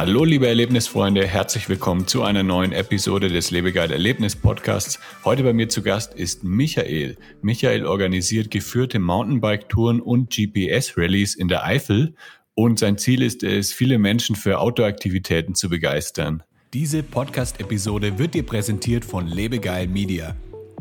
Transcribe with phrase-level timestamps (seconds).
[0.00, 4.98] Hallo liebe Erlebnisfreunde, herzlich willkommen zu einer neuen Episode des Lebegeil Erlebnis Podcasts.
[5.26, 7.18] Heute bei mir zu Gast ist Michael.
[7.42, 12.14] Michael organisiert geführte Mountainbike-Touren und GPS-Rallies in der Eifel
[12.54, 16.42] und sein Ziel ist es, viele Menschen für Outdoor-Aktivitäten zu begeistern.
[16.72, 20.34] Diese Podcast-Episode wird dir präsentiert von Lebegeil Media.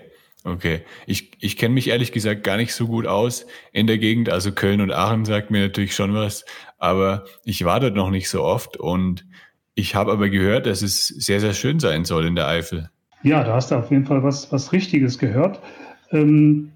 [0.49, 4.29] Okay, ich, ich kenne mich ehrlich gesagt gar nicht so gut aus in der Gegend.
[4.29, 6.43] Also Köln und Aachen sagt mir natürlich schon was,
[6.77, 9.25] aber ich war dort noch nicht so oft und
[9.75, 12.89] ich habe aber gehört, dass es sehr, sehr schön sein soll in der Eifel.
[13.23, 15.61] Ja, da hast du auf jeden Fall was, was Richtiges gehört.
[16.11, 16.71] Ähm,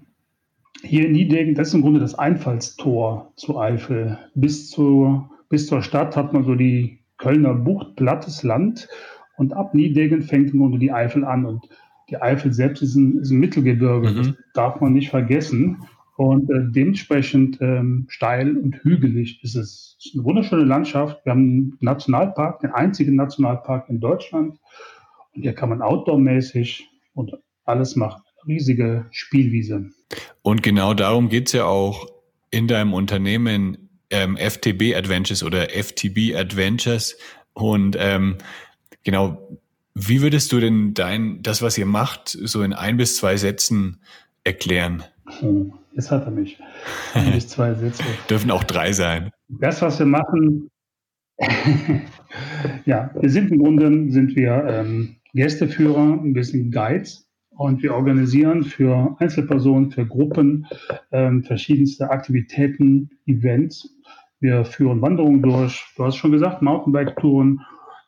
[0.82, 4.18] hier in Niedegen, das ist im Grunde das Einfallstor zu Eifel.
[4.34, 8.88] Bis, zu, bis zur Stadt hat man so die Kölner Bucht, plattes Land
[9.36, 11.68] und ab Niedegen fängt im Grunde die Eifel an und
[12.10, 14.16] die Eifel selbst ist ein, ist ein Mittelgebirge, mhm.
[14.16, 15.78] das darf man nicht vergessen.
[16.16, 19.96] Und äh, dementsprechend ähm, steil und hügelig ist es.
[19.98, 21.24] Es ist eine wunderschöne Landschaft.
[21.24, 24.60] Wir haben einen Nationalpark, den einzigen Nationalpark in Deutschland.
[25.34, 27.32] Und hier kann man outdoormäßig und
[27.64, 28.22] alles machen.
[28.46, 29.90] riesige Spielwiese.
[30.42, 32.06] Und genau darum geht es ja auch
[32.50, 37.16] in deinem Unternehmen ähm, FTB Adventures oder FTB Adventures.
[37.54, 38.36] Und ähm,
[39.02, 39.58] genau,
[39.94, 44.00] wie würdest du denn dein, das, was ihr macht, so in ein bis zwei Sätzen
[44.42, 45.04] erklären?
[45.38, 46.58] Hm, jetzt hat er mich.
[47.14, 48.02] Ein bis zwei Sätze.
[48.28, 49.30] Dürfen auch drei sein.
[49.48, 50.68] Das, was wir machen,
[52.86, 58.64] ja, wir sind im Grunde sind wir ähm, Gästeführer, ein bisschen Guides und wir organisieren
[58.64, 60.66] für Einzelpersonen, für Gruppen
[61.12, 63.88] ähm, verschiedenste Aktivitäten, Events.
[64.40, 67.60] Wir führen Wanderungen durch, du hast schon gesagt, Mountainbike-Touren,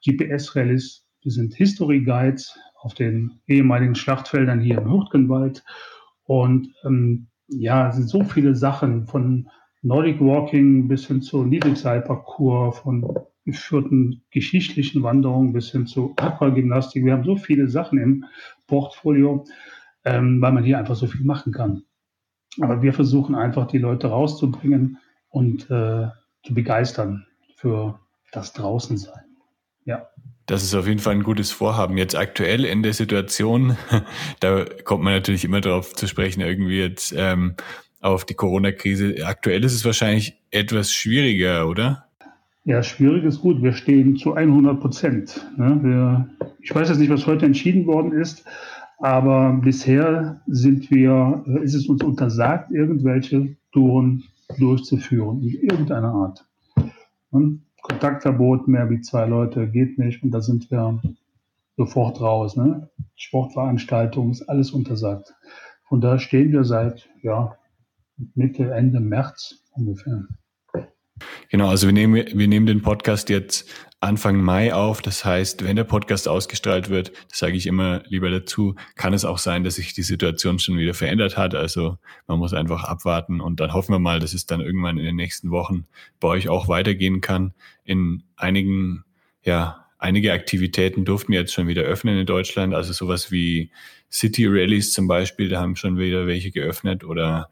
[0.04, 5.64] GPS-Rallyes, wir sind History Guides auf den ehemaligen Schlachtfeldern hier im Hürtgenwald.
[6.22, 9.48] Und ähm, ja, es sind so viele Sachen von
[9.82, 13.04] Nordic Walking bis hin zu Niedrigseilparcours, von
[13.44, 17.04] geführten geschichtlichen Wanderungen bis hin zu Aquagymnastik.
[17.04, 18.24] Wir haben so viele Sachen im
[18.68, 19.44] Portfolio,
[20.04, 21.82] ähm, weil man hier einfach so viel machen kann.
[22.60, 24.98] Aber wir versuchen einfach, die Leute rauszubringen
[25.28, 26.06] und äh,
[26.44, 27.26] zu begeistern
[27.56, 27.98] für
[28.30, 29.25] das Draußensein.
[30.46, 31.98] Das ist auf jeden Fall ein gutes Vorhaben.
[31.98, 33.76] Jetzt aktuell in der Situation,
[34.40, 37.54] da kommt man natürlich immer darauf zu sprechen, irgendwie jetzt ähm,
[38.00, 39.26] auf die Corona-Krise.
[39.26, 42.06] Aktuell ist es wahrscheinlich etwas schwieriger, oder?
[42.64, 43.62] Ja, schwierig ist gut.
[43.62, 45.46] Wir stehen zu 100 Prozent.
[45.56, 46.28] Ne?
[46.60, 48.44] ich weiß jetzt nicht, was heute entschieden worden ist,
[48.98, 54.24] aber bisher sind wir, äh, ist es uns untersagt, irgendwelche Touren
[54.58, 56.44] durchzuführen, in irgendeiner Art.
[57.86, 61.00] Kontaktverbot, mehr wie zwei Leute geht nicht und da sind wir
[61.76, 62.56] sofort raus.
[62.56, 62.90] Ne?
[63.14, 65.32] Sportveranstaltungen ist alles untersagt.
[65.84, 67.56] Von da stehen wir seit ja,
[68.34, 70.26] Mitte, Ende März ungefähr.
[71.48, 73.70] Genau, also wir nehmen, wir nehmen den Podcast jetzt
[74.06, 75.02] Anfang Mai auf.
[75.02, 79.24] Das heißt, wenn der Podcast ausgestrahlt wird, das sage ich immer lieber dazu, kann es
[79.24, 81.54] auch sein, dass sich die Situation schon wieder verändert hat.
[81.54, 85.04] Also man muss einfach abwarten und dann hoffen wir mal, dass es dann irgendwann in
[85.04, 85.86] den nächsten Wochen
[86.20, 87.52] bei euch auch weitergehen kann.
[87.84, 89.04] In einigen,
[89.42, 92.74] ja, einige Aktivitäten durften jetzt schon wieder öffnen in Deutschland.
[92.74, 93.72] Also sowas wie
[94.10, 97.50] City Rallies zum Beispiel, da haben schon wieder welche geöffnet oder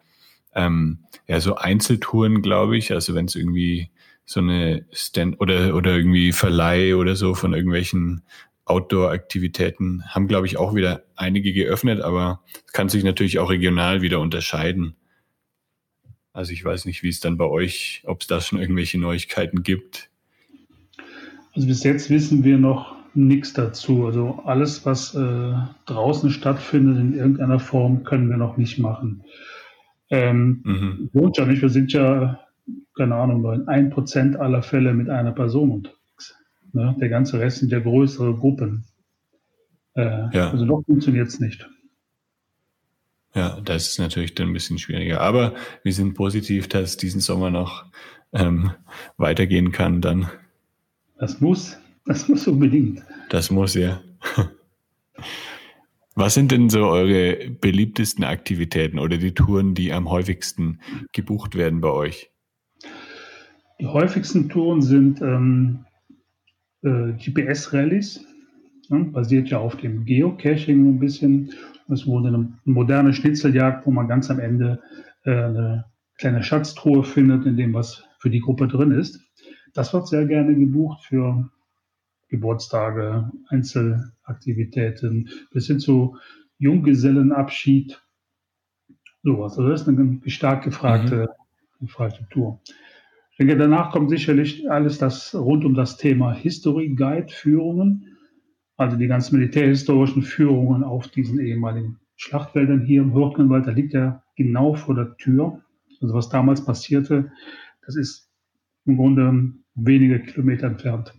[0.54, 2.92] ähm, ja, so Einzeltouren, glaube ich.
[2.92, 3.90] Also wenn es irgendwie
[4.24, 8.22] so eine Stand oder, oder irgendwie Verleih oder so von irgendwelchen
[8.64, 14.00] Outdoor-Aktivitäten haben, glaube ich, auch wieder einige geöffnet, aber es kann sich natürlich auch regional
[14.00, 14.96] wieder unterscheiden.
[16.32, 19.62] Also ich weiß nicht, wie es dann bei euch, ob es da schon irgendwelche Neuigkeiten
[19.62, 20.10] gibt.
[21.54, 24.06] Also bis jetzt wissen wir noch nichts dazu.
[24.06, 25.54] Also alles, was äh,
[25.86, 29.22] draußen stattfindet in irgendeiner Form, können wir noch nicht machen.
[30.10, 31.10] Ähm, mhm.
[31.12, 32.40] Wohnt ja nicht, wir sind ja,
[32.96, 36.36] keine Ahnung, nur in ein Prozent aller Fälle mit einer Person unterwegs.
[36.72, 36.96] Ne?
[37.00, 38.84] Der ganze Rest sind ja größere Gruppen.
[39.94, 40.50] Äh, ja.
[40.50, 41.68] Also noch funktioniert es nicht.
[43.34, 45.20] Ja, das ist natürlich dann ein bisschen schwieriger.
[45.20, 47.84] Aber wir sind positiv, dass es diesen Sommer noch
[48.32, 48.70] ähm,
[49.16, 50.30] weitergehen kann dann.
[51.18, 53.02] Das muss, das muss unbedingt.
[53.30, 54.00] Das muss ja.
[56.14, 60.80] Was sind denn so eure beliebtesten Aktivitäten oder die Touren, die am häufigsten
[61.12, 62.30] gebucht werden bei euch?
[63.80, 65.84] Die häufigsten Touren sind ähm,
[66.82, 68.24] äh, GPS-Rallies,
[68.88, 71.52] ja, basiert ja auf dem Geocaching ein bisschen.
[71.88, 74.80] Es wurde eine moderne Schnitzeljagd, wo man ganz am Ende
[75.24, 75.84] äh, eine
[76.18, 79.20] kleine Schatztruhe findet, in dem was für die Gruppe drin ist.
[79.74, 81.50] Das wird sehr gerne gebucht für
[82.28, 86.16] Geburtstage, Einzelaktivitäten bis hin zu
[86.58, 88.00] Junggesellenabschied,
[89.22, 89.58] sowas.
[89.58, 91.28] Also das ist eine stark gefragte,
[91.80, 91.86] mhm.
[91.86, 92.60] gefragte Tour.
[93.34, 98.16] Ich denke, danach kommt sicherlich alles das rund um das Thema History Guide Führungen,
[98.76, 103.66] also die ganzen militärhistorischen Führungen auf diesen ehemaligen Schlachtfeldern hier im Hürtgenwald.
[103.66, 105.60] Da liegt ja genau vor der Tür.
[106.00, 107.32] Also was damals passierte,
[107.84, 108.30] das ist
[108.84, 111.12] im Grunde wenige Kilometer entfernt.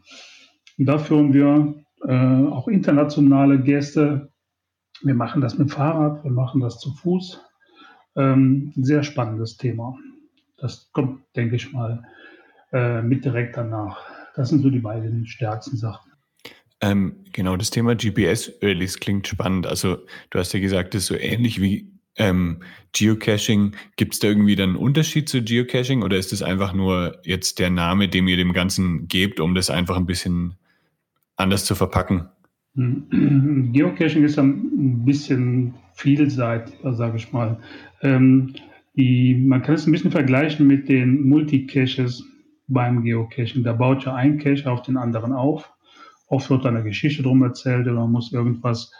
[0.78, 1.76] Und da führen wir
[2.08, 4.32] äh, auch internationale Gäste.
[5.04, 7.42] Wir machen das mit dem Fahrrad, wir machen das zu Fuß.
[8.16, 9.98] Ähm, sehr spannendes Thema.
[10.58, 12.04] Das kommt, denke ich mal,
[12.72, 14.06] äh, mit direkt danach.
[14.36, 16.12] Das sind so die beiden stärksten Sachen.
[16.82, 19.66] Ähm, genau, das Thema GPS-Release klingt spannend.
[19.66, 19.98] Also
[20.30, 22.60] du hast ja gesagt, das ist so ähnlich wie ähm,
[22.94, 23.76] Geocaching.
[23.96, 27.60] Gibt es da irgendwie dann einen Unterschied zu Geocaching oder ist das einfach nur jetzt
[27.60, 30.56] der Name, den ihr dem Ganzen gebt, um das einfach ein bisschen
[31.38, 32.30] anders zu verpacken?
[32.76, 37.58] Geocaching ist ein bisschen vielseitiger, sage ich mal.
[38.02, 38.54] Ähm,
[38.98, 42.24] die, man kann es ein bisschen vergleichen mit den Multicaches
[42.68, 43.64] beim Geocaching.
[43.64, 45.72] Da baut ja ein Cache auf den anderen auf.
[46.28, 48.92] Oft wird eine Geschichte drum erzählt oder man muss irgendwas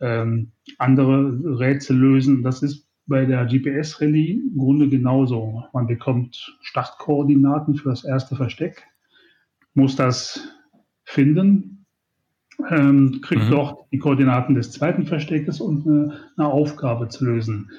[0.00, 2.42] ähm, andere Rätsel lösen.
[2.42, 5.64] Das ist bei der GPS-Rallye im Grunde genauso.
[5.72, 8.86] Man bekommt Startkoordinaten für das erste Versteck,
[9.74, 10.46] muss das
[11.04, 11.86] finden,
[12.70, 13.50] ähm, kriegt mhm.
[13.50, 17.70] dort die Koordinaten des zweiten Versteckes und eine, eine, Aufgabe zu lösen.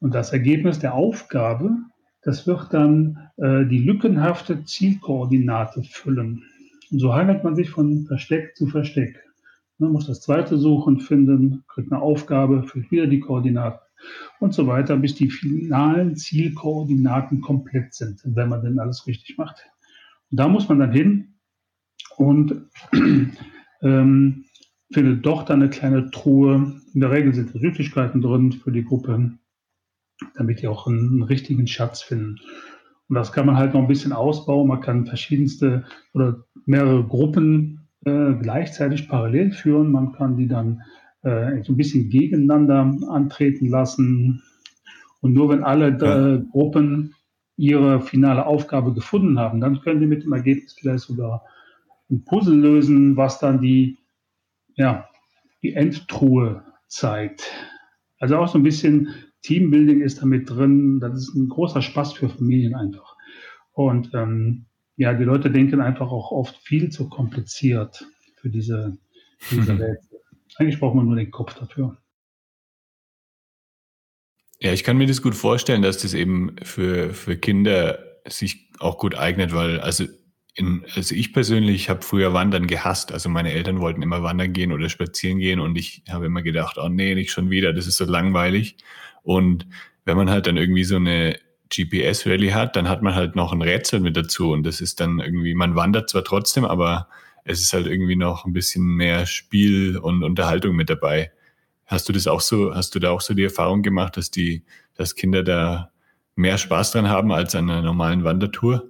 [0.00, 1.76] Und das Ergebnis der Aufgabe,
[2.22, 6.42] das wird dann äh, die lückenhafte Zielkoordinate füllen.
[6.90, 9.22] Und so handelt man sich von Versteck zu Versteck.
[9.78, 13.80] Man muss das zweite suchen, finden, kriegt eine Aufgabe, füllt wieder die Koordinaten
[14.38, 19.64] und so weiter, bis die finalen Zielkoordinaten komplett sind, wenn man denn alles richtig macht.
[20.30, 21.34] Und da muss man dann hin
[22.16, 22.54] und
[23.82, 24.44] ähm,
[24.92, 26.80] findet doch dann eine kleine Truhe.
[26.92, 29.32] In der Regel sind Süßigkeiten drin für die Gruppe,
[30.34, 32.38] damit die auch einen, richtigen Schatz finden.
[33.08, 34.68] Und das kann man halt noch ein bisschen ausbauen.
[34.68, 35.84] Man kann verschiedenste
[36.14, 39.90] oder mehrere Gruppen äh, gleichzeitig parallel führen.
[39.90, 40.82] Man kann die dann
[41.22, 44.42] äh, so ein bisschen gegeneinander antreten lassen.
[45.20, 47.14] Und nur wenn alle äh, Gruppen
[47.56, 51.44] ihre finale Aufgabe gefunden haben, dann können die mit dem Ergebnis vielleicht sogar
[52.10, 53.98] ein Puzzle lösen, was dann die,
[54.76, 55.08] ja,
[55.62, 57.50] die Endtruhe zeigt.
[58.18, 59.08] Also auch so ein bisschen
[59.42, 61.00] Teambuilding ist damit drin.
[61.00, 63.16] Das ist ein großer Spaß für Familien einfach.
[63.72, 64.66] Und ähm,
[64.96, 68.06] ja, die Leute denken einfach auch oft viel zu kompliziert
[68.36, 68.98] für diese,
[69.38, 70.20] für diese Rätsel.
[70.56, 71.96] Eigentlich braucht man nur den Kopf dafür.
[74.60, 78.98] Ja, ich kann mir das gut vorstellen, dass das eben für, für Kinder sich auch
[78.98, 80.04] gut eignet, weil also
[80.54, 83.12] in, also ich persönlich habe früher Wandern gehasst.
[83.12, 86.76] Also meine Eltern wollten immer wandern gehen oder spazieren gehen und ich habe immer gedacht,
[86.78, 88.76] oh nee, nicht schon wieder, das ist so langweilig.
[89.22, 89.66] Und
[90.04, 91.38] wenn man halt dann irgendwie so eine
[91.70, 95.20] GPS-Rallye hat, dann hat man halt noch ein Rätsel mit dazu und das ist dann
[95.20, 97.08] irgendwie, man wandert zwar trotzdem, aber
[97.44, 101.30] es ist halt irgendwie noch ein bisschen mehr Spiel und Unterhaltung mit dabei.
[101.86, 104.62] Hast du das auch so, hast du da auch so die Erfahrung gemacht, dass die,
[104.96, 105.90] dass Kinder da
[106.36, 108.88] mehr Spaß dran haben als an einer normalen Wandertour?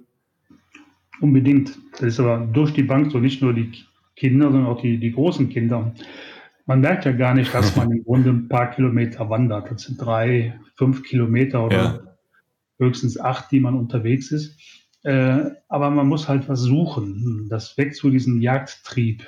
[1.19, 1.77] Unbedingt.
[1.93, 3.71] Das ist aber durch die Bank so nicht nur die
[4.15, 5.93] Kinder, sondern auch die, die großen Kinder.
[6.65, 9.71] Man merkt ja gar nicht, dass man im Grunde ein paar Kilometer wandert.
[9.71, 11.99] Das sind drei, fünf Kilometer oder ja.
[12.77, 14.57] höchstens acht, die man unterwegs ist.
[15.03, 17.47] Äh, aber man muss halt was suchen.
[17.49, 19.27] Das weckt zu diesem Jagdtrieb.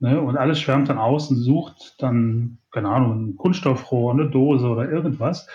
[0.00, 0.20] Ne?
[0.20, 4.90] Und alles schwärmt dann aus und sucht dann, keine Ahnung, ein Kunststoffrohr, eine Dose oder
[4.90, 5.48] irgendwas,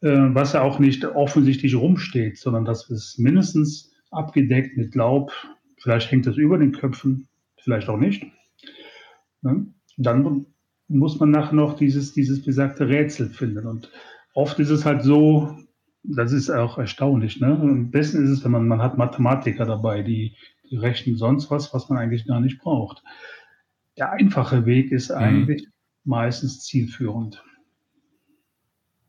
[0.00, 5.32] äh, was ja auch nicht offensichtlich rumsteht, sondern das ist mindestens abgedeckt mit Laub.
[5.78, 8.24] Vielleicht hängt es über den Köpfen, vielleicht auch nicht.
[9.42, 9.66] Ne?
[9.96, 10.46] Dann
[10.88, 13.66] muss man nachher noch dieses, dieses besagte Rätsel finden.
[13.66, 13.90] Und
[14.34, 15.56] oft ist es halt so,
[16.02, 17.40] das ist auch erstaunlich.
[17.40, 17.46] Ne?
[17.46, 20.36] Am besten ist es, wenn man, man hat Mathematiker dabei, die,
[20.70, 23.02] die rechnen sonst was, was man eigentlich gar nicht braucht.
[23.96, 25.16] Der einfache Weg ist mhm.
[25.16, 25.70] eigentlich mhm.
[26.04, 27.42] meistens zielführend.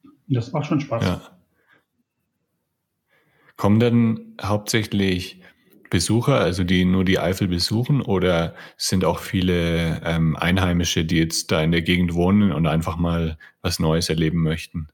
[0.03, 1.03] Und das macht schon Spaß.
[1.03, 1.21] Ja.
[3.57, 5.41] Kommen denn hauptsächlich
[5.89, 11.51] Besucher, also die nur die Eifel besuchen, oder sind auch viele ähm, Einheimische, die jetzt
[11.51, 14.87] da in der Gegend wohnen und einfach mal was Neues erleben möchten?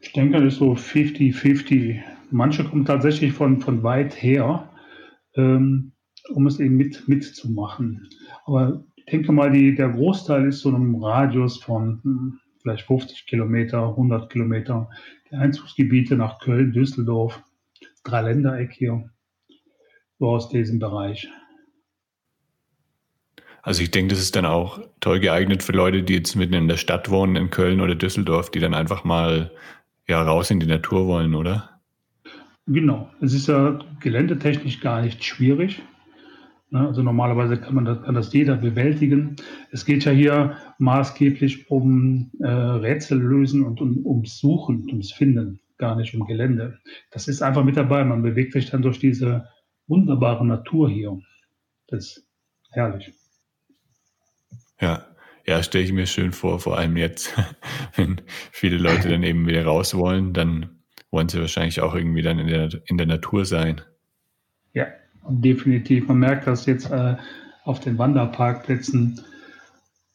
[0.00, 2.00] Ich denke, das ist so 50-50.
[2.30, 4.68] Manche kommen tatsächlich von, von weit her,
[5.34, 5.92] ähm,
[6.30, 8.08] um es eben mit, mitzumachen.
[8.44, 13.26] Aber ich denke mal, die, der Großteil ist so einem Radius von hm, vielleicht 50
[13.26, 14.90] Kilometer, 100 Kilometer.
[15.30, 17.42] Die Einzugsgebiete nach Köln, Düsseldorf,
[18.04, 19.10] Dreiländereck hier
[20.18, 21.28] so aus diesem Bereich.
[23.62, 26.68] Also ich denke, das ist dann auch toll geeignet für Leute, die jetzt mitten in
[26.68, 29.50] der Stadt wohnen, in Köln oder Düsseldorf, die dann einfach mal
[30.06, 31.70] ja, raus in die Natur wollen, oder?
[32.66, 33.10] Genau.
[33.20, 35.82] Es ist ja geländetechnisch gar nicht schwierig.
[36.70, 39.36] Ne, also normalerweise kann man das, kann das jeder bewältigen.
[39.70, 45.60] Es geht ja hier maßgeblich um äh, Rätsel lösen und um, ums Suchen, ums Finden,
[45.78, 46.78] gar nicht um Gelände.
[47.12, 48.04] Das ist einfach mit dabei.
[48.04, 49.48] Man bewegt sich dann durch diese
[49.86, 51.18] wunderbare Natur hier.
[51.88, 52.28] Das ist
[52.70, 53.12] herrlich.
[54.80, 55.06] Ja,
[55.46, 57.34] ja, stelle ich mir schön vor, vor allem jetzt,
[57.96, 62.38] wenn viele Leute dann eben wieder raus wollen, dann wollen sie wahrscheinlich auch irgendwie dann
[62.38, 63.80] in der, in der Natur sein.
[64.72, 64.86] Ja,
[65.28, 66.08] definitiv.
[66.08, 67.16] Man merkt das jetzt äh,
[67.64, 69.20] auf den Wanderparkplätzen,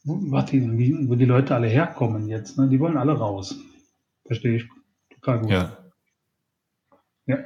[0.04, 2.58] wo, die, wo die Leute alle herkommen jetzt.
[2.58, 2.68] Ne?
[2.68, 3.58] Die wollen alle raus.
[4.26, 4.68] Verstehe ich
[5.10, 5.52] total gut.
[5.52, 5.78] Ja.
[7.28, 7.38] Ja.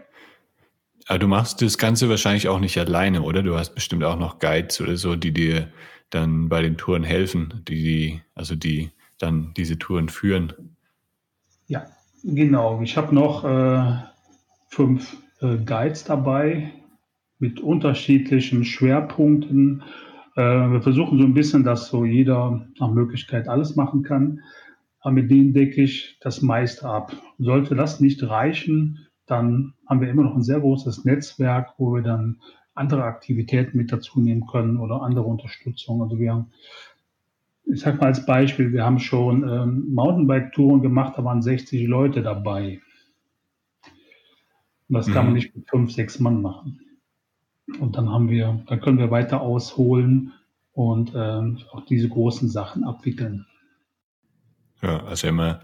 [1.07, 3.43] Aber du machst das Ganze wahrscheinlich auch nicht alleine, oder?
[3.43, 5.69] Du hast bestimmt auch noch Guides oder so, die dir
[6.10, 10.53] dann bei den Touren helfen, die, die also die dann diese Touren führen.
[11.67, 11.86] Ja,
[12.24, 12.81] genau.
[12.81, 13.95] Ich habe noch äh,
[14.69, 16.72] fünf äh, Guides dabei
[17.39, 19.83] mit unterschiedlichen Schwerpunkten.
[20.36, 24.41] Äh, wir versuchen so ein bisschen, dass so jeder nach Möglichkeit alles machen kann.
[25.01, 27.13] Aber mit denen decke ich das meiste ab.
[27.38, 32.01] Sollte das nicht reichen, dann haben wir immer noch ein sehr großes Netzwerk, wo wir
[32.01, 32.39] dann
[32.75, 36.01] andere Aktivitäten mit dazu nehmen können oder andere Unterstützung.
[36.01, 36.51] Also wir haben,
[37.65, 42.22] ich sage mal als Beispiel, wir haben schon ähm, Mountainbike-Touren gemacht, da waren 60 Leute
[42.22, 42.82] dabei.
[44.89, 45.13] Und das mhm.
[45.13, 45.39] kann man mhm.
[45.39, 46.80] nicht mit fünf, sechs Mann machen.
[47.80, 50.34] Und dann haben wir, dann können wir weiter ausholen
[50.74, 53.46] und ähm, auch diese großen Sachen abwickeln.
[54.82, 55.62] Ja, also immer,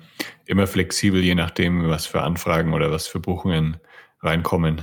[0.49, 3.77] immer flexibel, je nachdem, was für Anfragen oder was für Buchungen
[4.21, 4.81] reinkommen.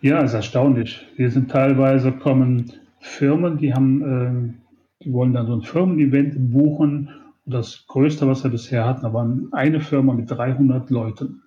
[0.00, 1.06] Ja, ist erstaunlich.
[1.16, 7.10] Wir sind teilweise kommen Firmen, die haben, äh, die wollen dann so ein Firmen-Event buchen.
[7.44, 11.42] Das Größte, was wir bisher hatten, war eine Firma mit 300 Leuten.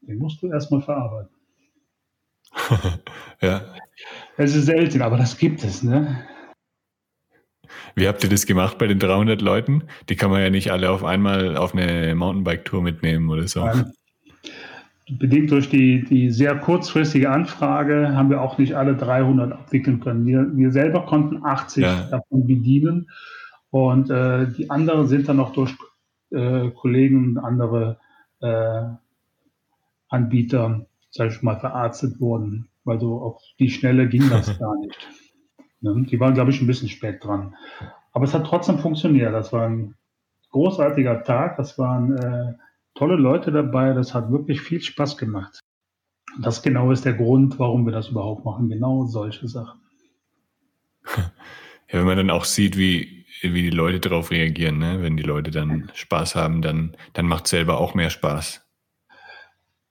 [0.00, 1.34] Den musst du erstmal verarbeiten.
[3.40, 3.62] ja.
[4.36, 6.24] Es ist selten, aber das gibt es, ne?
[7.94, 9.84] Wie habt ihr das gemacht bei den 300 Leuten?
[10.08, 13.64] Die kann man ja nicht alle auf einmal auf eine Mountainbike-Tour mitnehmen oder so.
[13.64, 13.92] Nein.
[15.18, 20.24] Bedingt durch die, die sehr kurzfristige Anfrage haben wir auch nicht alle 300 abwickeln können.
[20.24, 22.06] Wir, wir selber konnten 80 ja.
[22.10, 23.10] davon bedienen
[23.70, 25.74] und äh, die anderen sind dann noch durch
[26.30, 27.98] äh, Kollegen und andere
[28.40, 28.82] äh,
[30.08, 32.68] Anbieter, sag ich mal, verarztet worden.
[32.84, 34.96] weil so auf die Schnelle ging das gar nicht.
[35.80, 36.06] Ne?
[36.08, 37.54] Die waren, glaube ich, ein bisschen spät dran.
[38.12, 39.32] Aber es hat trotzdem funktioniert.
[39.32, 39.94] Das war ein
[40.50, 41.56] großartiger Tag.
[41.56, 42.54] Das waren äh,
[42.94, 43.92] tolle Leute dabei.
[43.92, 45.60] Das hat wirklich viel Spaß gemacht.
[46.36, 48.68] Und das genau ist der Grund, warum wir das überhaupt machen.
[48.68, 49.80] Genau solche Sachen.
[51.92, 55.02] Ja, wenn man dann auch sieht, wie, wie die Leute darauf reagieren, ne?
[55.02, 58.64] wenn die Leute dann Spaß haben, dann, dann macht es selber auch mehr Spaß.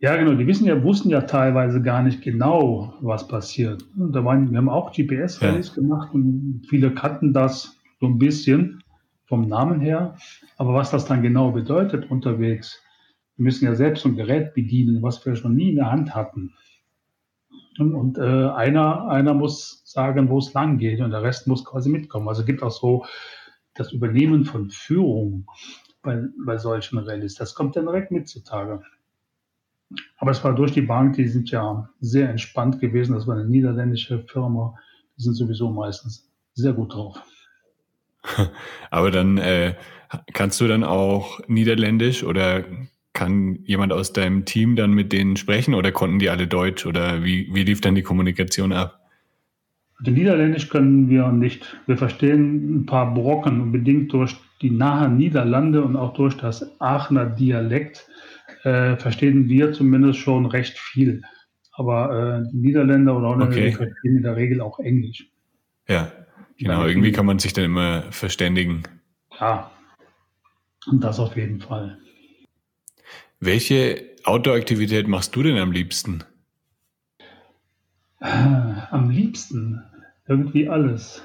[0.01, 0.33] Ja, genau.
[0.33, 3.85] Die wissen ja, wussten ja teilweise gar nicht genau, was passiert.
[3.97, 5.75] Und da waren, wir haben auch GPS-Rallyes ja.
[5.75, 8.81] gemacht und viele kannten das so ein bisschen
[9.25, 10.15] vom Namen her.
[10.57, 12.81] Aber was das dann genau bedeutet unterwegs,
[13.35, 16.53] wir müssen ja selbst ein Gerät bedienen, was wir schon nie in der Hand hatten.
[17.77, 21.65] Und, und äh, einer, einer muss sagen, wo es lang geht und der Rest muss
[21.65, 22.27] quasi mitkommen.
[22.29, 23.05] Also gibt auch so
[23.73, 25.45] das Übernehmen von Führung
[26.01, 27.35] bei, bei solchen Rallyes.
[27.35, 28.81] Das kommt dann direkt mit zutage.
[30.17, 33.13] Aber es war durch die Bank, die sind ja sehr entspannt gewesen.
[33.13, 34.75] Das war eine niederländische Firma.
[35.17, 37.17] Die sind sowieso meistens sehr gut drauf.
[38.91, 39.75] Aber dann äh,
[40.33, 42.63] kannst du dann auch Niederländisch oder
[43.13, 47.23] kann jemand aus deinem Team dann mit denen sprechen oder konnten die alle Deutsch oder
[47.23, 48.99] wie, wie lief dann die Kommunikation ab?
[49.97, 51.77] Also Niederländisch können wir nicht.
[51.85, 57.25] Wir verstehen ein paar Brocken bedingt durch die nahe Niederlande und auch durch das Aachener
[57.25, 58.08] Dialekt
[58.63, 61.21] äh, verstehen wir zumindest schon recht viel.
[61.73, 63.71] Aber äh, die Niederländer oder Holländer okay.
[63.71, 65.27] verstehen in der Regel auch Englisch.
[65.87, 66.11] Ja,
[66.57, 66.85] genau.
[66.85, 68.83] Irgendwie kann man sich dann immer verständigen.
[69.39, 69.71] Ja,
[70.87, 71.97] und das auf jeden Fall.
[73.39, 76.23] Welche Outdoor-Aktivität machst du denn am liebsten?
[78.19, 79.81] Am liebsten
[80.27, 81.23] irgendwie alles.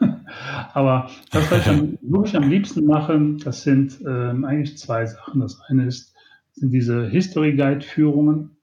[0.74, 5.40] Aber das, was ich am, wirklich am liebsten mache, das sind ähm, eigentlich zwei Sachen.
[5.40, 6.11] Das eine ist,
[6.52, 8.56] sind diese History Guide Führungen,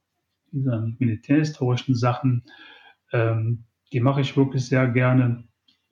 [0.51, 2.43] diese militärhistorischen Sachen.
[3.11, 5.43] Ähm, die mache ich wirklich sehr gerne,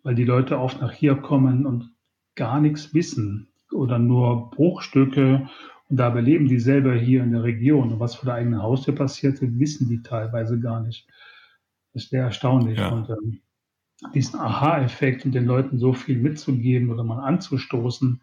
[0.03, 1.91] weil die Leute oft nach hier kommen und
[2.35, 5.49] gar nichts wissen oder nur Bruchstücke
[5.89, 7.93] und dabei leben die selber hier in der Region.
[7.93, 11.07] Und was vor der eigenen Haustür passierte, wissen die teilweise gar nicht.
[11.93, 12.77] Das ist sehr erstaunlich.
[12.77, 12.89] Ja.
[12.89, 13.41] Und ähm,
[14.13, 18.21] diesen Aha-Effekt und den Leuten so viel mitzugeben oder mal anzustoßen,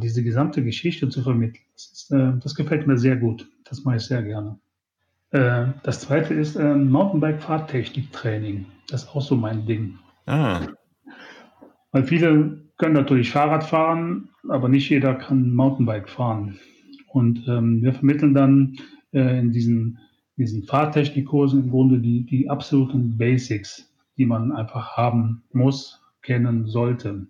[0.00, 3.48] diese gesamte Geschichte zu vermitteln, das, ist, äh, das, gefällt mir sehr gut.
[3.64, 4.58] Das mache ich sehr gerne.
[5.30, 8.66] Äh, das zweite ist äh, Mountainbike-Fahrtechnik-Training.
[8.88, 9.98] Das ist auch so mein Ding.
[10.26, 10.60] Ah.
[11.90, 16.58] Weil viele können natürlich Fahrrad fahren, aber nicht jeder kann Mountainbike fahren.
[17.08, 18.76] Und ähm, wir vermitteln dann
[19.12, 19.98] äh, in diesen,
[20.36, 27.26] diesen Fahrtechnikkursen im Grunde die, die absoluten Basics, die man einfach haben muss, kennen sollte,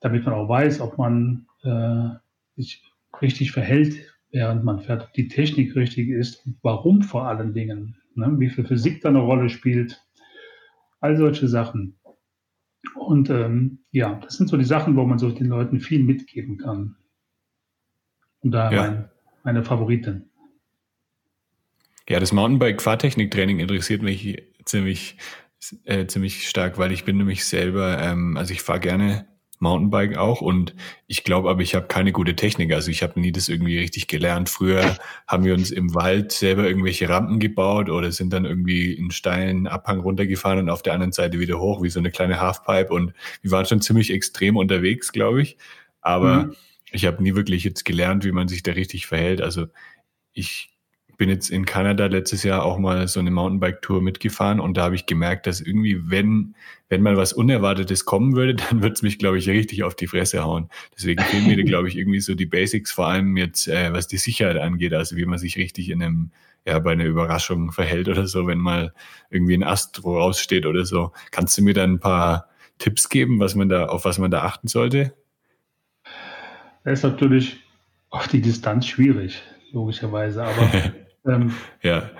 [0.00, 2.08] damit man auch weiß, ob man äh,
[2.56, 2.82] sich
[3.20, 3.94] richtig verhält,
[4.30, 8.34] während man fährt, ob die Technik richtig ist und warum vor allen Dingen, ne?
[8.38, 10.02] wie viel Physik da eine Rolle spielt,
[11.00, 11.96] all solche Sachen.
[12.94, 16.58] Und ähm, ja, das sind so die Sachen, wo man so den Leuten viel mitgeben
[16.58, 16.96] kann.
[18.40, 18.82] Und da ja.
[18.82, 19.10] mein,
[19.44, 20.30] meine Favoriten.
[22.08, 25.16] Ja, das Mountainbike-Fahrtechnik-Training interessiert mich ziemlich,
[25.84, 29.26] äh, ziemlich stark, weil ich bin nämlich selber, ähm, also ich fahre gerne
[29.60, 30.74] Mountainbike auch und
[31.06, 32.72] ich glaube aber, ich habe keine gute Technik.
[32.72, 34.48] Also ich habe nie das irgendwie richtig gelernt.
[34.48, 34.96] Früher
[35.26, 39.66] haben wir uns im Wald selber irgendwelche Rampen gebaut oder sind dann irgendwie einen steilen
[39.66, 43.12] Abhang runtergefahren und auf der anderen Seite wieder hoch, wie so eine kleine Halfpipe und
[43.42, 45.56] wir waren schon ziemlich extrem unterwegs, glaube ich.
[46.00, 46.56] Aber mhm
[46.92, 49.40] ich habe nie wirklich jetzt gelernt, wie man sich da richtig verhält.
[49.40, 49.66] Also
[50.32, 50.69] ich
[51.20, 54.94] bin jetzt in Kanada letztes Jahr auch mal so eine Mountainbike-Tour mitgefahren und da habe
[54.94, 56.54] ich gemerkt, dass irgendwie, wenn,
[56.88, 60.06] wenn mal was Unerwartetes kommen würde, dann wird es mich, glaube ich, richtig auf die
[60.06, 60.70] Fresse hauen.
[60.96, 64.16] Deswegen fehlen mir, glaube ich, irgendwie so die Basics, vor allem jetzt, äh, was die
[64.16, 66.30] Sicherheit angeht, also wie man sich richtig in einem,
[66.66, 68.94] ja, bei einer Überraschung verhält oder so, wenn mal
[69.28, 71.12] irgendwie ein Astro raussteht oder so.
[71.32, 74.44] Kannst du mir da ein paar Tipps geben, was man da, auf was man da
[74.44, 75.12] achten sollte?
[76.82, 77.58] Da ist natürlich
[78.08, 80.44] auf die Distanz schwierig, logischerweise.
[80.44, 80.94] Aber
[81.26, 81.52] ähm,
[81.82, 82.10] ja.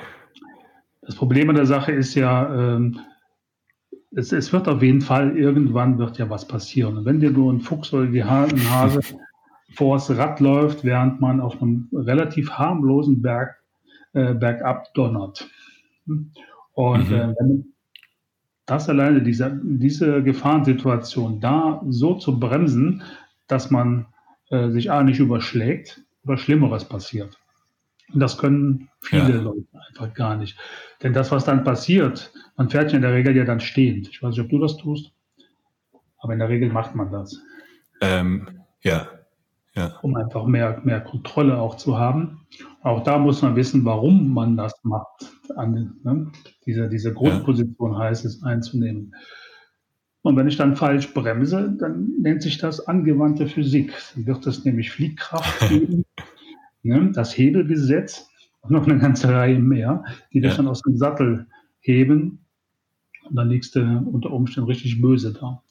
[1.03, 3.01] das Problem an der Sache ist ja, ähm,
[4.13, 6.99] es, es, wird auf jeden Fall irgendwann wird ja was passieren.
[6.99, 9.01] Und wenn dir nur ein Fuchs oder die ha ein Hase
[9.75, 13.57] vors Rad läuft, während man auf einem relativ harmlosen Berg
[14.13, 15.49] äh, bergab donnert.
[16.73, 17.15] Und mhm.
[17.15, 17.73] äh, wenn
[18.67, 23.03] das alleine, diese, diese Gefahrensituation da so zu bremsen,
[23.49, 24.07] dass man
[24.51, 27.40] äh, sich A nicht überschlägt oder Schlimmeres passiert.
[28.13, 29.41] Und das können viele ja.
[29.41, 30.59] Leute einfach gar nicht.
[31.03, 34.09] Denn das, was dann passiert, man fährt ja in der Regel ja dann stehend.
[34.09, 35.13] Ich weiß nicht, ob du das tust,
[36.19, 37.41] aber in der Regel macht man das.
[38.01, 38.49] Ähm,
[38.83, 39.09] ja.
[39.75, 39.99] ja.
[40.03, 42.47] Um einfach mehr, mehr Kontrolle auch zu haben.
[42.83, 45.33] Auch da muss man wissen, warum man das macht.
[45.57, 46.31] An, ne?
[46.67, 47.99] diese, diese Grundposition ja.
[47.99, 49.15] heißt es einzunehmen.
[50.23, 53.93] Und wenn ich dann falsch bremse, dann nennt sich das angewandte Physik.
[54.15, 56.05] Dann wird es nämlich Fliehkraft geben,
[56.83, 58.29] ne, das Hebelgesetz
[58.61, 61.47] und noch eine ganze Reihe mehr, die dich dann aus dem Sattel
[61.81, 62.45] heben.
[63.29, 65.63] Und dann liegst du unter Umständen richtig böse da.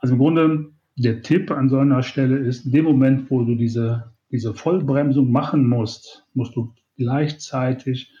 [0.00, 3.54] Also im Grunde der Tipp an so einer Stelle ist, in dem Moment, wo du
[3.54, 8.12] diese, diese Vollbremsung machen musst, musst du gleichzeitig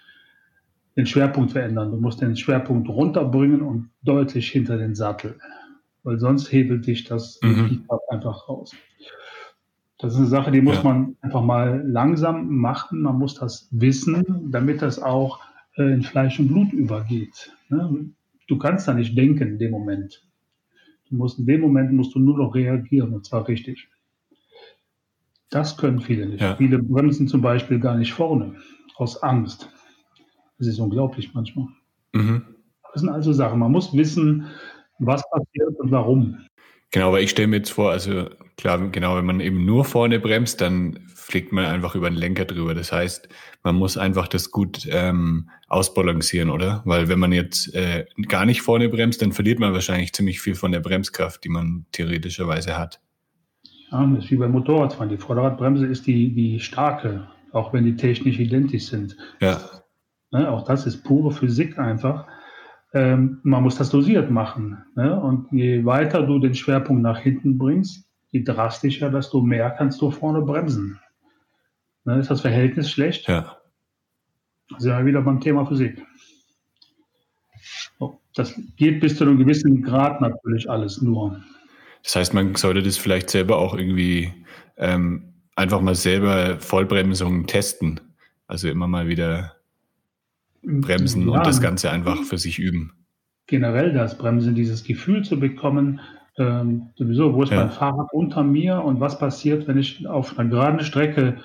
[0.96, 1.90] den Schwerpunkt verändern.
[1.90, 5.36] Du musst den Schwerpunkt runterbringen und deutlich hinter den Sattel
[6.02, 7.86] weil sonst hebelt dich das mhm.
[8.08, 8.74] einfach raus.
[10.02, 10.82] Das ist eine Sache, die muss ja.
[10.82, 13.02] man einfach mal langsam machen.
[13.02, 15.38] Man muss das wissen, damit das auch
[15.76, 17.52] äh, in Fleisch und Blut übergeht.
[17.68, 18.10] Ne?
[18.48, 20.26] Du kannst da nicht denken in dem Moment.
[21.08, 23.88] Du musst in dem Moment musst du nur noch reagieren und zwar richtig.
[25.50, 26.40] Das können viele nicht.
[26.40, 26.56] Ja.
[26.56, 28.56] Viele bremsen zum Beispiel gar nicht vorne.
[28.96, 29.70] aus Angst.
[30.58, 31.68] Das ist unglaublich manchmal.
[32.12, 32.42] Mhm.
[32.92, 33.60] Das sind also Sachen.
[33.60, 34.46] Man muss wissen,
[34.98, 36.38] was passiert und warum.
[36.92, 38.28] Genau, aber ich stelle mir jetzt vor, also
[38.58, 42.44] klar, genau, wenn man eben nur vorne bremst, dann fliegt man einfach über den Lenker
[42.44, 42.74] drüber.
[42.74, 43.28] Das heißt,
[43.62, 46.82] man muss einfach das gut ähm, ausbalancieren, oder?
[46.84, 50.54] Weil wenn man jetzt äh, gar nicht vorne bremst, dann verliert man wahrscheinlich ziemlich viel
[50.54, 53.00] von der Bremskraft, die man theoretischerweise hat.
[53.90, 55.08] Ja, das ist wie beim Motorradfahren.
[55.08, 59.16] Die Vorderradbremse ist die, die starke, auch wenn die technisch identisch sind.
[59.40, 59.60] Ja.
[60.30, 62.26] Ne, auch das ist pure Physik einfach
[62.94, 64.78] ähm, man muss das dosiert machen.
[64.94, 65.18] Ne?
[65.18, 70.10] Und je weiter du den Schwerpunkt nach hinten bringst, je drastischer, desto mehr kannst du
[70.10, 71.00] vorne bremsen.
[72.04, 72.18] Ne?
[72.18, 73.28] Ist das Verhältnis schlecht?
[73.28, 73.56] Ja.
[74.78, 76.02] Sind wir wieder beim Thema Physik.
[78.34, 81.42] Das geht bis zu einem gewissen Grad natürlich alles nur.
[82.02, 84.32] Das heißt, man sollte das vielleicht selber auch irgendwie
[84.76, 88.00] ähm, einfach mal selber Vollbremsungen testen.
[88.46, 89.54] Also immer mal wieder
[90.62, 92.92] bremsen ja, und das Ganze einfach für sich üben.
[93.46, 96.00] Generell das Bremsen, dieses Gefühl zu bekommen,
[96.38, 97.58] ähm, sowieso, wo ist ja.
[97.58, 101.42] mein Fahrrad unter mir und was passiert, wenn ich auf einer geraden Strecke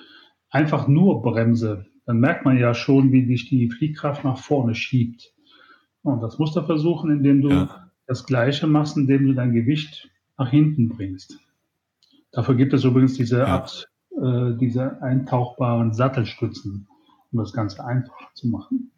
[0.50, 1.86] einfach nur bremse.
[2.06, 5.34] Dann merkt man ja schon, wie dich die Fliehkraft nach vorne schiebt.
[6.04, 7.92] Und das musst du versuchen, indem du ja.
[8.06, 11.38] das Gleiche machst, indem du dein Gewicht nach hinten bringst.
[12.32, 13.46] Dafür gibt es übrigens diese, ja.
[13.48, 16.88] Art, äh, diese eintauchbaren Sattelstützen,
[17.32, 18.92] um das Ganze einfacher zu machen.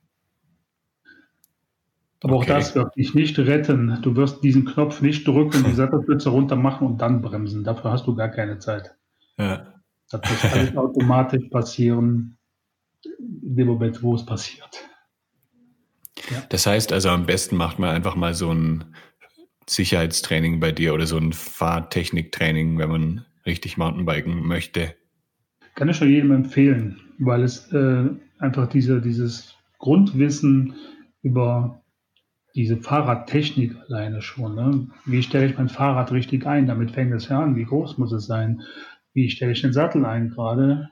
[2.21, 2.51] Aber okay.
[2.51, 3.99] auch das wird dich nicht retten.
[4.01, 7.63] Du wirst diesen Knopf nicht drücken, die Sattelstütze runter machen und dann bremsen.
[7.63, 8.95] Dafür hast du gar keine Zeit.
[9.37, 9.73] Ja.
[10.09, 12.37] Das muss alles automatisch passieren,
[13.19, 14.89] in dem Moment, wo es passiert.
[16.29, 16.43] Ja.
[16.49, 18.95] Das heißt also, am besten macht man einfach mal so ein
[19.67, 24.95] Sicherheitstraining bei dir oder so ein Fahrtechniktraining, wenn man richtig Mountainbiken möchte.
[25.75, 30.75] Kann ich schon jedem empfehlen, weil es äh, einfach diese, dieses Grundwissen
[31.21, 31.78] über
[32.55, 34.55] diese Fahrradtechnik alleine schon.
[34.55, 34.87] Ne?
[35.05, 36.67] Wie stelle ich mein Fahrrad richtig ein?
[36.67, 37.55] Damit fängt es ja an.
[37.55, 38.61] Wie groß muss es sein?
[39.13, 40.29] Wie stelle ich den Sattel ein?
[40.29, 40.89] Gerade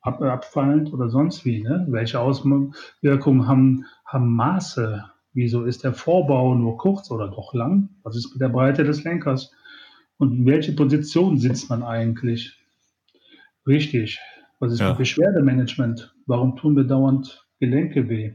[0.00, 1.62] ab, abfallend oder sonst wie?
[1.62, 1.86] Ne?
[1.88, 5.04] Welche Auswirkungen haben, haben Maße?
[5.32, 7.90] Wieso ist der Vorbau nur kurz oder doch lang?
[8.02, 9.52] Was ist mit der Breite des Lenkers?
[10.18, 12.58] Und in welche Position sitzt man eigentlich?
[13.66, 14.18] Richtig.
[14.58, 14.90] Was ist ja.
[14.90, 16.14] mit Beschwerdemanagement?
[16.26, 18.34] Warum tun wir dauernd Gelenke weh?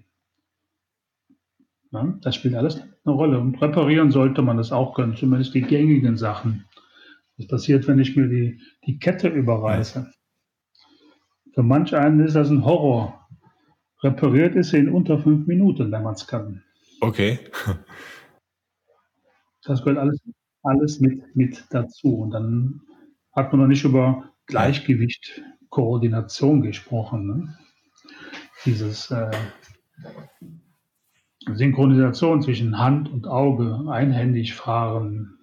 [1.96, 3.40] Ja, das spielt alles eine Rolle.
[3.40, 6.66] Und reparieren sollte man das auch können, zumindest die gängigen Sachen.
[7.38, 10.12] Was passiert, wenn ich mir die, die Kette überreiße?
[11.54, 13.28] Für manch einen ist das ein Horror.
[14.04, 16.64] Repariert ist sie in unter fünf Minuten, wenn man es kann.
[17.02, 17.40] Okay.
[19.64, 20.22] Das gehört alles,
[20.62, 22.20] alles mit, mit dazu.
[22.20, 22.82] Und dann
[23.34, 27.26] hat man noch nicht über Gleichgewicht, Koordination gesprochen.
[27.26, 27.58] Ne?
[28.64, 29.32] Dieses äh,
[31.54, 35.38] Synchronisation zwischen Hand und Auge, einhändig fahren,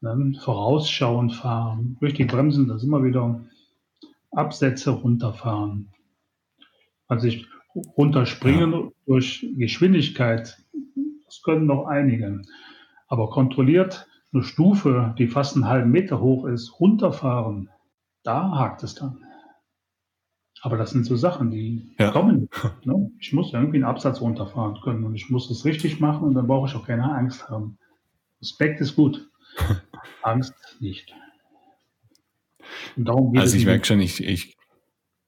[0.00, 3.40] ne, vorausschauend fahren, richtig bremsen, das immer wieder
[4.30, 5.88] Absätze runterfahren.
[7.08, 7.46] Also ich
[7.96, 8.88] runterspringen ja.
[9.06, 10.58] durch Geschwindigkeit,
[11.24, 12.42] das können noch einige.
[13.08, 17.68] Aber kontrolliert eine Stufe, die fast einen halben Meter hoch ist, runterfahren,
[18.22, 19.24] da hakt es dann.
[20.62, 22.10] Aber das sind so Sachen, die ja.
[22.10, 22.48] kommen.
[22.84, 23.10] Ne?
[23.18, 26.46] Ich muss irgendwie einen Absatz runterfahren können und ich muss es richtig machen und dann
[26.46, 27.78] brauche ich auch keine Angst haben.
[28.40, 29.28] Respekt ist gut,
[30.22, 31.14] Angst nicht.
[33.40, 34.56] also ich merke schon, ich, ich,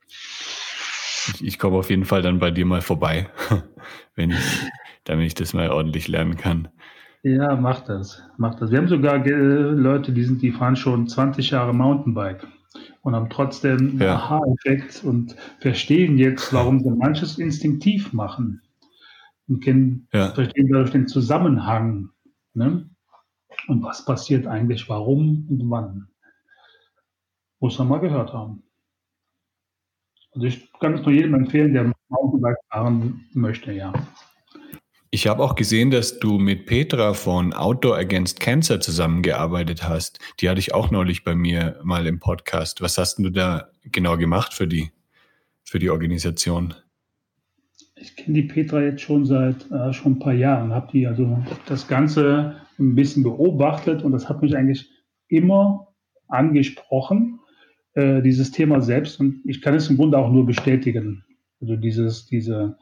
[0.06, 3.30] ich, ich komme auf jeden Fall dann bei dir mal vorbei,
[4.14, 4.60] wenn ich,
[5.04, 6.68] damit ich das mal ordentlich lernen kann.
[7.22, 8.70] Ja, mach das, mach das.
[8.70, 12.46] Wir haben sogar äh, Leute, die sind, die fahren schon 20 Jahre Mountainbike
[13.02, 14.14] und haben trotzdem ja.
[14.14, 18.62] Aha-Effekt und verstehen jetzt, warum sie manches instinktiv machen
[19.48, 20.30] und kennen, ja.
[20.32, 22.10] verstehen dadurch den Zusammenhang.
[22.54, 22.88] Ne?
[23.68, 26.08] Und was passiert eigentlich, warum und wann.
[27.60, 28.62] Muss man mal gehört haben.
[30.32, 33.92] Also ich kann es nur jedem empfehlen, der Mountainbike fahren möchte, ja.
[35.14, 40.18] Ich habe auch gesehen, dass du mit Petra von Outdoor Against Cancer zusammengearbeitet hast.
[40.40, 42.80] Die hatte ich auch neulich bei mir mal im Podcast.
[42.80, 44.90] Was hast du da genau gemacht für die,
[45.64, 46.72] für die Organisation?
[47.96, 51.44] Ich kenne die Petra jetzt schon seit äh, schon ein paar Jahren, habe die also
[51.66, 54.88] das Ganze ein bisschen beobachtet und das hat mich eigentlich
[55.28, 55.88] immer
[56.28, 57.38] angesprochen,
[57.92, 59.20] äh, dieses Thema selbst.
[59.20, 61.22] Und ich kann es im Grunde auch nur bestätigen.
[61.60, 62.78] Also dieses, diese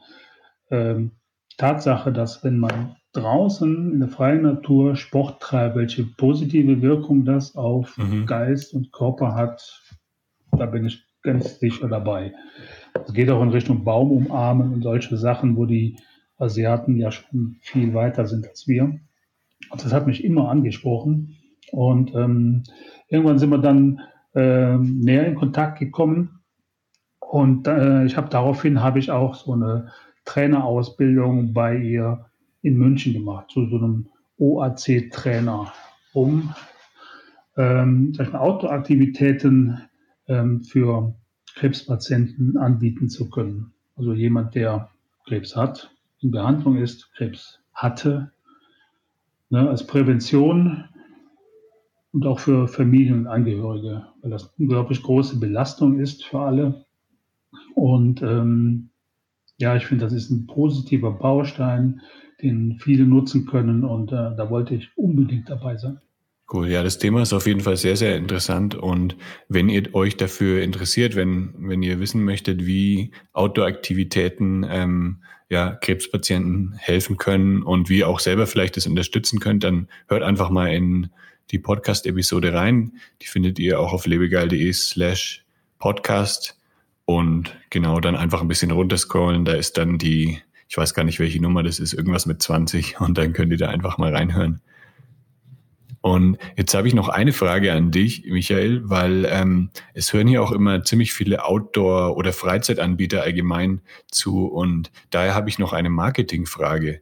[0.69, 1.11] ähm,
[1.57, 7.55] Tatsache, dass wenn man draußen in der freien Natur Sport treibt, welche positive Wirkung das
[7.55, 8.25] auf mhm.
[8.25, 9.81] Geist und Körper hat,
[10.57, 12.33] da bin ich ganz sicher dabei.
[13.05, 15.97] Es geht auch in Richtung Baum umarmen und solche Sachen, wo die
[16.37, 18.99] Asiaten ja schon viel weiter sind als wir.
[19.69, 21.37] Und das hat mich immer angesprochen.
[21.71, 22.63] Und ähm,
[23.07, 24.01] irgendwann sind wir dann
[24.33, 26.41] äh, näher in Kontakt gekommen.
[27.19, 29.91] Und äh, ich habe daraufhin habe ich auch so eine
[30.25, 32.25] Trainerausbildung bei ihr
[32.61, 34.07] in München gemacht, zu so einem
[34.37, 35.71] OAC-Trainer,
[36.13, 36.53] um
[37.57, 39.81] ähm, Outdoor-Aktivitäten
[40.27, 41.15] ähm, für
[41.55, 43.73] Krebspatienten anbieten zu können.
[43.95, 44.89] Also jemand, der
[45.25, 48.31] Krebs hat, in Behandlung ist, Krebs hatte,
[49.49, 50.85] ne, als Prävention
[52.13, 56.85] und auch für Familienangehörige, weil das eine unglaublich große Belastung ist für alle.
[57.75, 58.90] Und ähm,
[59.61, 62.01] ja, ich finde, das ist ein positiver Baustein,
[62.41, 65.99] den viele nutzen können und äh, da wollte ich unbedingt dabei sein.
[66.51, 68.75] Cool, ja, das Thema ist auf jeden Fall sehr, sehr interessant.
[68.75, 69.15] Und
[69.47, 75.19] wenn ihr euch dafür interessiert, wenn, wenn ihr wissen möchtet, wie Outdoor-Aktivitäten ähm,
[75.49, 80.49] ja, Krebspatienten helfen können und wie auch selber vielleicht das unterstützen könnt, dann hört einfach
[80.49, 81.09] mal in
[81.51, 82.93] die Podcast-Episode rein.
[83.21, 85.45] Die findet ihr auch auf lebegeil.de slash
[85.79, 86.60] podcast.
[87.05, 89.45] Und genau, dann einfach ein bisschen runterscrollen.
[89.45, 92.99] Da ist dann die, ich weiß gar nicht, welche Nummer das ist, irgendwas mit 20
[93.01, 94.61] und dann könnt ihr da einfach mal reinhören.
[96.01, 100.41] Und jetzt habe ich noch eine Frage an dich, Michael, weil ähm, es hören hier
[100.41, 104.47] auch immer ziemlich viele Outdoor- oder Freizeitanbieter allgemein zu.
[104.47, 107.01] Und daher habe ich noch eine Marketingfrage.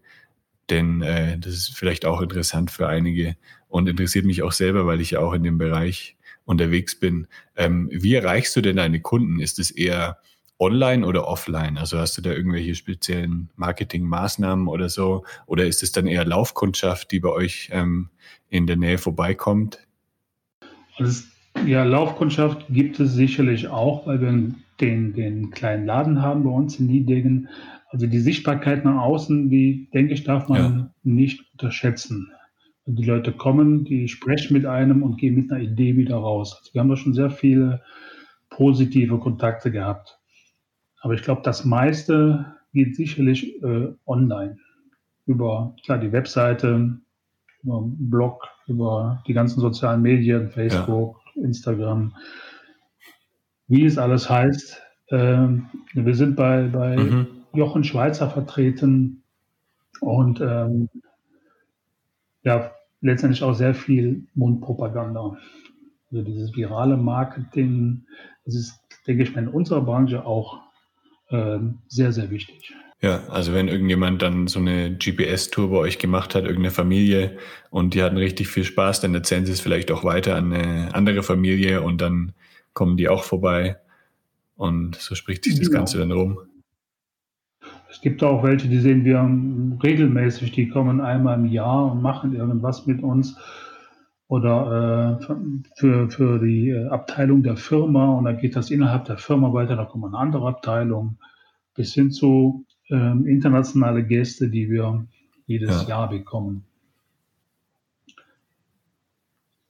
[0.69, 3.38] Denn äh, das ist vielleicht auch interessant für einige
[3.69, 6.17] und interessiert mich auch selber, weil ich ja auch in dem Bereich
[6.49, 7.27] unterwegs bin.
[7.55, 9.39] Ähm, wie erreichst du denn deine Kunden?
[9.39, 10.17] Ist es eher
[10.57, 11.77] online oder offline?
[11.77, 15.23] Also hast du da irgendwelche speziellen Marketingmaßnahmen oder so?
[15.45, 18.09] Oder ist es dann eher Laufkundschaft, die bei euch ähm,
[18.49, 19.88] in der Nähe vorbeikommt?
[20.97, 21.23] Also,
[21.65, 26.79] ja, Laufkundschaft gibt es sicherlich auch, weil wir den, den kleinen Laden haben bei uns
[26.79, 27.47] in Niedegen.
[27.91, 30.89] Also die Sichtbarkeit nach außen, die denke ich, darf man ja.
[31.03, 32.31] nicht unterschätzen.
[32.91, 36.58] Die Leute kommen, die sprechen mit einem und gehen mit einer Idee wieder raus.
[36.60, 37.84] Also wir haben da schon sehr viele
[38.49, 40.19] positive Kontakte gehabt.
[41.02, 44.58] Aber ich glaube, das meiste geht sicherlich äh, online.
[45.28, 46.97] Über klar, die Webseite,
[47.62, 51.43] über Blog, über die ganzen sozialen Medien, Facebook, ja.
[51.43, 52.15] Instagram,
[53.67, 54.82] wie es alles heißt.
[55.12, 57.28] Ähm, wir sind bei, bei mhm.
[57.54, 59.21] Jochen Schweizer vertreten
[60.02, 60.89] und ähm,
[62.43, 65.38] ja, letztendlich auch sehr viel Mundpropaganda.
[66.12, 68.05] Also dieses virale Marketing,
[68.45, 70.59] das ist, denke ich in unserer Branche auch
[71.29, 72.73] ähm, sehr, sehr wichtig.
[73.01, 77.38] Ja, also wenn irgendjemand dann so eine GPS-Tour bei euch gemacht hat, irgendeine Familie
[77.69, 80.93] und die hatten richtig viel Spaß, dann erzählen sie es vielleicht auch weiter an eine
[80.93, 82.33] andere Familie und dann
[82.73, 83.77] kommen die auch vorbei
[84.57, 85.79] und so spricht sich das genau.
[85.79, 86.39] Ganze dann rum.
[87.89, 89.19] Es gibt auch welche, die sehen wir
[89.84, 93.36] regelmäßig, die kommen einmal im Jahr und machen irgendwas mit uns
[94.28, 95.25] oder äh,
[95.75, 99.75] für, für die äh, Abteilung der Firma und dann geht das innerhalb der Firma weiter,
[99.75, 101.17] da kommt eine andere Abteilung,
[101.73, 105.08] bis hin zu äh, internationale Gäste, die wir
[105.47, 105.89] jedes ja.
[105.89, 106.65] Jahr bekommen.
[108.06, 108.15] Ich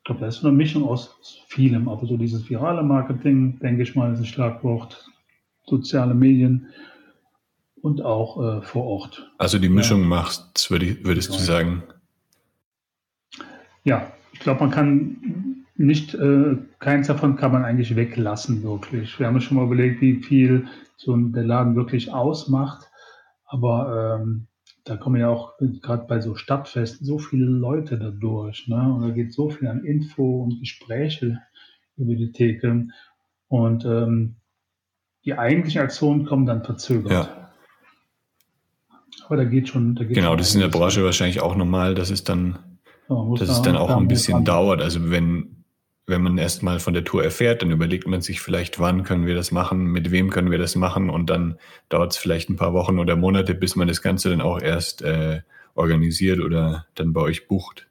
[0.04, 4.12] glaube, das ist eine Mischung aus vielem, aber so dieses virale Marketing, denke ich mal,
[4.12, 5.10] ist ein Schlagwort,
[5.66, 6.68] soziale Medien
[7.82, 9.32] und auch äh, vor Ort.
[9.38, 10.08] Also die Mischung ja.
[10.08, 11.84] machst, würdest, würdest du sagen?
[13.84, 19.18] Ja, ich glaube, man kann nicht, äh, keins davon kann man eigentlich weglassen, wirklich.
[19.18, 22.90] Wir haben uns schon mal überlegt, wie viel so der Laden wirklich ausmacht.
[23.46, 24.48] Aber ähm,
[24.84, 28.68] da kommen ja auch gerade bei so Stadtfesten so viele Leute da durch.
[28.68, 28.94] Ne?
[28.94, 31.40] Und da geht so viel an Info und Gespräche
[31.96, 32.88] über die Theke.
[33.48, 34.36] Und ähm,
[35.26, 37.12] die eigentlichen Aktionen kommen dann verzögert.
[37.12, 37.49] Ja.
[39.30, 39.96] Aber da geht schon.
[39.96, 42.58] Da geht genau, schon das ist in der Branche wahrscheinlich auch normal, dass es dann
[43.10, 44.82] dass es dann auch ein bisschen dauert.
[44.82, 45.64] Also wenn,
[46.06, 49.36] wenn man erstmal von der Tour erfährt, dann überlegt man sich vielleicht, wann können wir
[49.36, 51.58] das machen, mit wem können wir das machen und dann
[51.90, 55.02] dauert es vielleicht ein paar Wochen oder Monate, bis man das Ganze dann auch erst
[55.02, 55.42] äh,
[55.76, 57.88] organisiert oder dann bei euch bucht.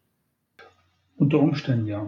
[1.16, 2.06] Unter Umständen, ja.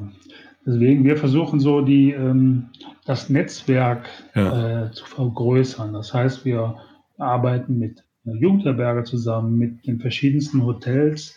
[0.64, 2.66] Deswegen, wir versuchen so die, ähm,
[3.06, 4.86] das Netzwerk ja.
[4.86, 5.92] äh, zu vergrößern.
[5.92, 6.76] Das heißt, wir
[7.18, 11.36] arbeiten mit Jugendherberge zusammen, mit den verschiedensten Hotels,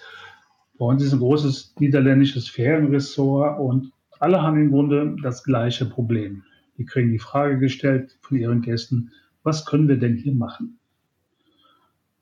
[0.77, 6.43] bei uns ist ein großes niederländisches Ferienressort und alle haben im Grunde das gleiche Problem.
[6.77, 9.11] Die kriegen die Frage gestellt von ihren Gästen,
[9.43, 10.79] was können wir denn hier machen?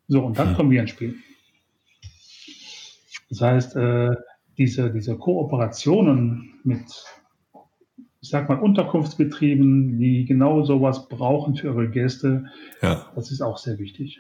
[0.08, 0.56] So, und dann hm.
[0.56, 1.15] kommen wir ins Spiel.
[3.30, 4.15] Das heißt, äh,
[4.58, 6.84] diese, diese Kooperationen mit
[8.24, 12.45] ich sag mal, Unterkunftsbetrieben, die genau sowas brauchen für ihre Gäste.
[12.82, 13.12] Ja.
[13.15, 14.19] Das ist auch sehr wichtig.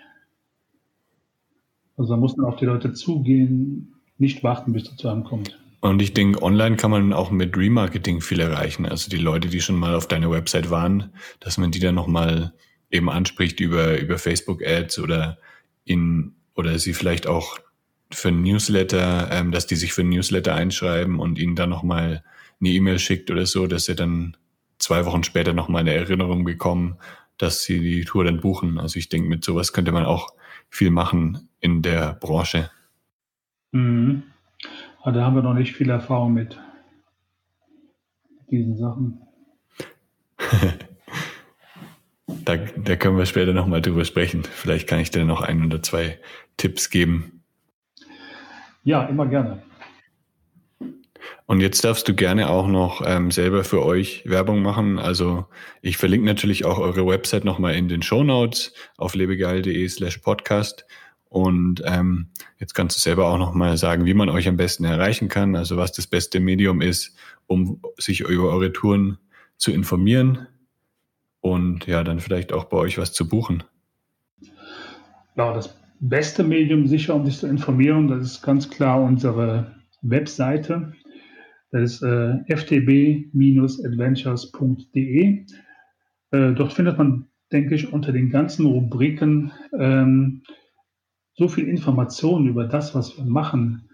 [2.01, 5.59] Also da muss man auf die Leute zugehen, nicht warten, bis der zu einem kommt.
[5.81, 8.87] Und ich denke, online kann man auch mit Remarketing viel erreichen.
[8.87, 12.53] Also die Leute, die schon mal auf deiner Website waren, dass man die dann nochmal
[12.89, 15.37] eben anspricht über, über Facebook Ads oder
[15.85, 17.59] in, oder sie vielleicht auch
[18.09, 22.23] für ein Newsletter, ähm, dass die sich für ein Newsletter einschreiben und ihnen dann nochmal
[22.59, 24.37] eine E-Mail schickt oder so, dass sie dann
[24.79, 26.97] zwei Wochen später nochmal eine Erinnerung bekommen,
[27.37, 28.79] dass sie die Tour dann buchen.
[28.79, 30.33] Also ich denke, mit sowas könnte man auch
[30.71, 32.71] viel machen in der Branche.
[33.71, 34.23] Mhm.
[35.01, 36.59] Aber da haben wir noch nicht viel Erfahrung mit
[38.49, 39.21] diesen Sachen.
[42.27, 44.43] da, da können wir später nochmal drüber sprechen.
[44.43, 46.19] Vielleicht kann ich dir noch ein oder zwei
[46.57, 47.43] Tipps geben.
[48.83, 49.61] Ja, immer gerne.
[51.45, 54.99] Und jetzt darfst du gerne auch noch ähm, selber für euch Werbung machen.
[54.99, 55.45] Also
[55.81, 60.85] ich verlinke natürlich auch eure Website nochmal in den Show Notes auf lebegeil.de slash podcast.
[61.29, 62.27] Und ähm,
[62.59, 65.77] jetzt kannst du selber auch nochmal sagen, wie man euch am besten erreichen kann, also
[65.77, 67.15] was das beste Medium ist,
[67.47, 69.17] um sich über eure Touren
[69.57, 70.47] zu informieren
[71.39, 73.63] und ja, dann vielleicht auch bei euch was zu buchen.
[75.37, 80.93] Ja, das beste Medium sicher, um sich zu informieren, das ist ganz klar unsere Webseite
[81.71, 85.45] das ist äh, ftb-adventures.de.
[86.31, 90.41] Äh, dort findet man, denke ich, unter den ganzen Rubriken ähm,
[91.33, 93.89] so viel Informationen über das, was wir machen.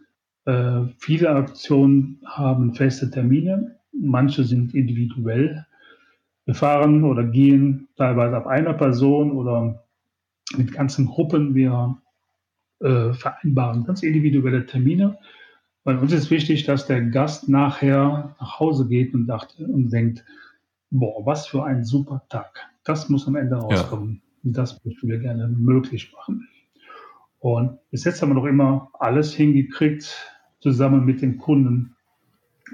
[0.46, 5.66] Äh, viele Aktionen haben feste Termine, manche sind individuell.
[6.46, 9.84] Wir fahren oder gehen teilweise ab einer Person oder
[10.56, 11.54] mit ganzen Gruppen.
[11.54, 12.02] Wir
[12.80, 15.18] äh, vereinbaren ganz individuelle Termine.
[15.88, 20.26] Bei uns ist wichtig, dass der Gast nachher nach Hause geht und, dachte, und denkt,
[20.90, 22.60] boah, was für ein super Tag.
[22.84, 24.22] Das muss am Ende rauskommen.
[24.44, 24.52] Ja.
[24.52, 26.46] Das möchten wir gerne möglich machen.
[27.40, 30.14] Und bis jetzt haben wir noch immer alles hingekriegt,
[30.60, 31.96] zusammen mit den Kunden.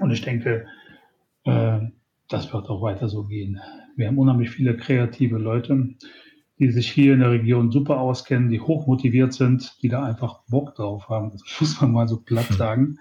[0.00, 0.66] Und ich denke,
[1.44, 1.78] äh,
[2.28, 3.60] das wird auch weiter so gehen.
[3.94, 5.94] Wir haben unheimlich viele kreative Leute,
[6.58, 10.74] die sich hier in der Region super auskennen, die hochmotiviert sind, die da einfach Bock
[10.74, 11.30] drauf haben.
[11.32, 12.56] Das muss man mal so platt hm.
[12.56, 12.98] sagen.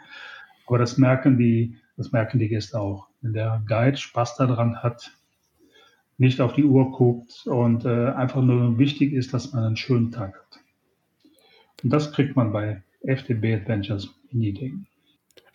[0.65, 3.07] Aber das merken die, das merken die Gäste auch.
[3.21, 5.11] Wenn der Guide Spaß daran hat,
[6.17, 10.11] nicht auf die Uhr guckt und äh, einfach nur wichtig ist, dass man einen schönen
[10.11, 10.59] Tag hat.
[11.83, 14.87] Und das kriegt man bei FDB Adventures in Niedingen.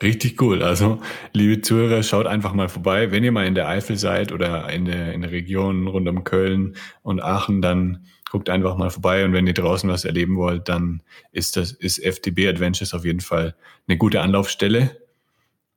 [0.00, 0.62] Richtig cool.
[0.62, 1.00] Also,
[1.32, 3.11] liebe Zuhörer, schaut einfach mal vorbei.
[3.11, 6.22] Wenn ihr mal in der Eifel seid oder in der, in der Region rund um
[6.22, 9.24] Köln und Aachen, dann guckt einfach mal vorbei.
[9.24, 13.20] Und wenn ihr draußen was erleben wollt, dann ist das, ist FTB Adventures auf jeden
[13.20, 13.56] Fall
[13.88, 14.96] eine gute Anlaufstelle.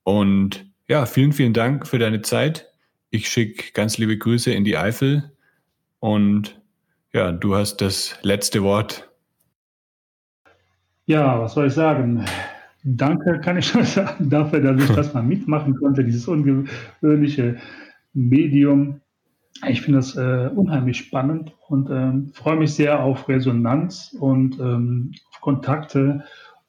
[0.03, 2.67] Und ja, vielen, vielen Dank für deine Zeit.
[3.09, 5.31] Ich schicke ganz liebe Grüße in die Eifel.
[5.99, 6.61] Und
[7.11, 9.09] ja, du hast das letzte Wort.
[11.07, 12.25] Ja, was soll ich sagen?
[12.83, 17.57] Danke, kann ich schon sagen, dafür, dass ich das mal mitmachen konnte, dieses ungewöhnliche
[18.13, 19.01] Medium.
[19.67, 25.13] Ich finde das äh, unheimlich spannend und ähm, freue mich sehr auf Resonanz und ähm,
[25.29, 26.23] auf Kontakte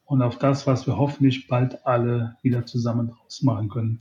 [0.05, 4.01] und auf das, was wir hoffentlich bald alle wieder zusammen draus machen können.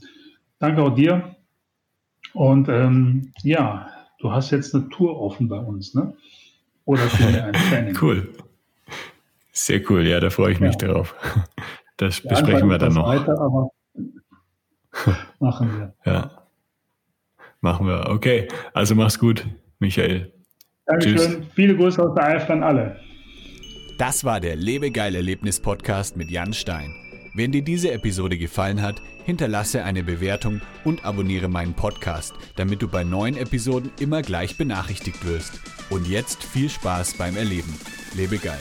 [0.59, 1.35] Danke auch dir.
[2.33, 6.13] Und ähm, ja, du hast jetzt eine Tour offen bei uns, ne?
[6.85, 7.03] Oder
[7.45, 7.97] ein Training?
[8.01, 8.29] cool.
[9.53, 11.03] Sehr cool, ja, da freue ich mich ja.
[12.01, 13.07] Das besprechen wir dann noch.
[13.07, 13.69] Weiter, aber
[15.39, 15.93] machen wir.
[16.11, 16.31] Ja.
[17.59, 18.09] Machen wir.
[18.09, 18.47] Okay.
[18.73, 19.45] Also mach's gut,
[19.77, 20.33] Michael.
[20.87, 21.15] Dankeschön.
[21.15, 21.37] Tschüss.
[21.53, 22.99] Viele Grüße aus der Eifel an alle.
[23.99, 26.91] Das war der Lebegeil Erlebnis Podcast mit Jan Stein.
[27.35, 32.87] Wenn dir diese Episode gefallen hat, hinterlasse eine Bewertung und abonniere meinen Podcast, damit du
[32.87, 35.61] bei neuen Episoden immer gleich benachrichtigt wirst.
[35.91, 37.77] Und jetzt viel Spaß beim Erleben.
[38.15, 38.57] Lebe geil.